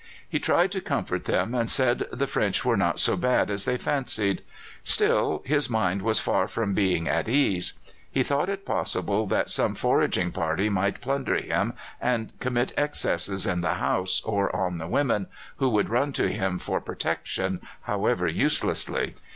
He 0.27 0.39
tried 0.39 0.71
to 0.71 0.81
comfort 0.81 1.25
them, 1.25 1.53
and 1.53 1.69
said 1.69 2.07
the 2.11 2.25
French 2.25 2.65
were 2.65 2.75
not 2.75 2.99
so 2.99 3.15
bad 3.15 3.51
as 3.51 3.65
they 3.65 3.77
fancied. 3.77 4.41
Still, 4.83 5.43
his 5.45 5.69
mind 5.69 6.01
was 6.01 6.19
far 6.19 6.47
from 6.47 6.73
being 6.73 7.07
at 7.07 7.29
ease. 7.29 7.73
He 8.11 8.23
thought 8.23 8.49
it 8.49 8.65
possible 8.65 9.27
that 9.27 9.51
some 9.51 9.75
foraging 9.75 10.31
party 10.31 10.69
might 10.69 11.01
plunder 11.01 11.35
him 11.35 11.73
and 12.01 12.33
commit 12.39 12.73
excesses 12.77 13.45
in 13.45 13.61
the 13.61 13.75
house, 13.75 14.21
or 14.25 14.55
on 14.55 14.79
the 14.79 14.87
women, 14.87 15.27
who 15.57 15.69
would 15.69 15.91
run 15.91 16.13
to 16.13 16.31
him 16.33 16.57
for 16.57 16.81
protection, 16.81 17.61
however 17.83 18.27
uselessly. 18.27 19.13